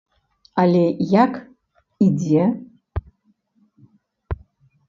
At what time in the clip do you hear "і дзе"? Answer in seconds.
2.05-2.45